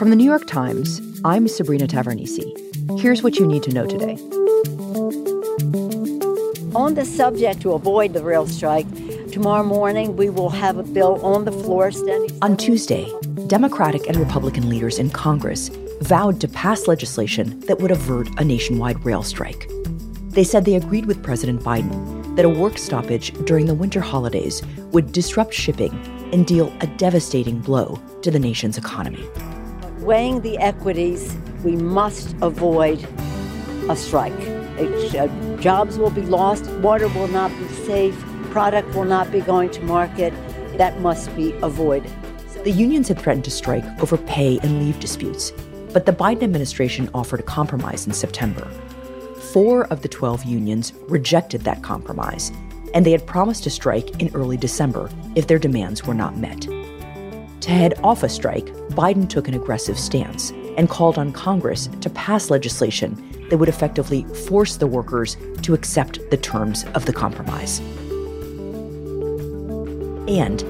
[0.00, 2.40] From the New York Times, I'm Sabrina Tavernise.
[2.98, 4.14] Here's what you need to know today.
[6.74, 8.86] On the subject to avoid the rail strike,
[9.30, 12.30] tomorrow morning we will have a bill on the floor standing.
[12.40, 13.12] On Tuesday,
[13.46, 15.68] Democratic and Republican leaders in Congress
[16.00, 19.70] vowed to pass legislation that would avert a nationwide rail strike.
[20.30, 24.62] They said they agreed with President Biden that a work stoppage during the winter holidays
[24.92, 25.92] would disrupt shipping
[26.32, 29.28] and deal a devastating blow to the nation's economy.
[30.00, 33.06] Weighing the equities, we must avoid
[33.90, 34.32] a strike.
[34.78, 38.18] It, uh, jobs will be lost, water will not be safe,
[38.50, 40.32] product will not be going to market.
[40.78, 42.10] That must be avoided.
[42.64, 45.52] The unions had threatened to strike over pay and leave disputes,
[45.92, 48.64] but the Biden administration offered a compromise in September.
[49.52, 52.52] Four of the 12 unions rejected that compromise,
[52.94, 56.66] and they had promised to strike in early December if their demands were not met.
[57.60, 62.10] To head off a strike, Biden took an aggressive stance and called on Congress to
[62.10, 63.16] pass legislation
[63.50, 67.80] that would effectively force the workers to accept the terms of the compromise.
[70.28, 70.64] And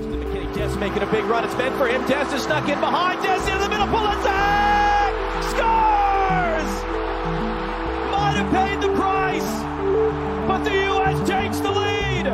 [0.54, 1.44] Dez making a big run.
[1.44, 2.02] It's meant for him.
[2.04, 3.20] Dez is stuck in behind.
[3.20, 3.86] Into the middle.
[3.86, 5.14] Pulisic
[5.50, 6.72] scores.
[8.10, 9.50] Might have paid the price,
[10.48, 11.28] but the U.S.
[11.28, 12.26] takes the lead.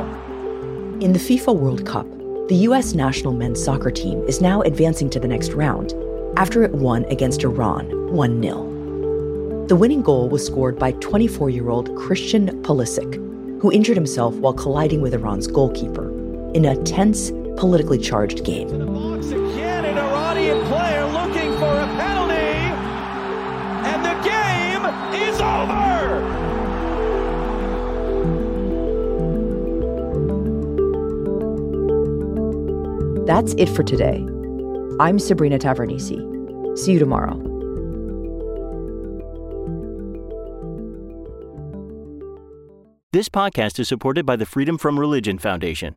[1.03, 2.07] in the FIFA World Cup,
[2.49, 2.95] the U.S.
[2.95, 5.95] national men's soccer team is now advancing to the next round
[6.37, 9.67] after it won against Iran 1 0.
[9.67, 13.17] The winning goal was scored by 24 year old Christian Pulisic,
[13.61, 16.09] who injured himself while colliding with Iran's goalkeeper
[16.55, 18.86] in a tense, politically charged game.
[33.27, 34.25] That's it for today.
[35.01, 36.79] I'm Sabrina Tavernise.
[36.79, 37.35] See you tomorrow.
[43.13, 45.97] This podcast is supported by the Freedom from Religion Foundation.